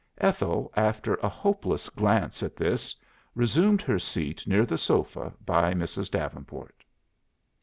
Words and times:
Ethel, 0.17 0.73
after 0.75 1.13
a 1.17 1.29
hopeless 1.29 1.87
glance 1.87 2.41
at 2.41 2.55
this, 2.55 2.95
resumed 3.35 3.83
her 3.83 3.99
seat 3.99 4.47
near 4.47 4.65
the 4.65 4.75
sofa 4.75 5.31
by 5.45 5.75
Mrs. 5.75 6.09
Davenport. 6.09 6.83